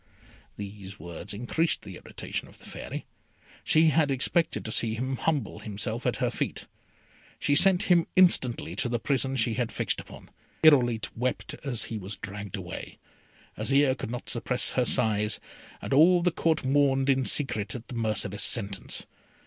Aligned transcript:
These 0.57 0.99
words 0.99 1.31
increased 1.31 1.83
the 1.83 1.95
irritation 1.95 2.47
of 2.47 2.57
the 2.57 2.65
Fairy. 2.65 3.05
She 3.63 3.89
had 3.89 4.09
expected 4.09 4.65
to 4.65 4.71
see 4.71 4.95
him 4.95 5.17
humble 5.17 5.59
himself 5.59 6.07
at 6.07 6.15
her 6.15 6.31
feet. 6.31 6.65
She 7.37 7.55
sent 7.55 7.83
him 7.83 8.07
instantly 8.15 8.75
to 8.77 8.89
the 8.89 8.97
prison 8.97 9.35
she 9.35 9.53
had 9.53 9.71
fixed 9.71 10.01
upon. 10.01 10.31
Irolite 10.63 11.15
wept 11.15 11.53
as 11.63 11.83
he 11.83 11.99
was 11.99 12.17
dragged 12.17 12.57
away; 12.57 12.97
Azire 13.55 13.95
could 13.95 14.09
not 14.09 14.27
suppress 14.27 14.71
her 14.71 14.85
sighs, 14.85 15.39
and 15.83 15.93
all 15.93 16.23
the 16.23 16.31
Court 16.31 16.65
mourned 16.65 17.07
in 17.07 17.23
secret 17.23 17.69
the 17.87 17.93
merciless 17.93 18.41
sentence. 18.41 19.05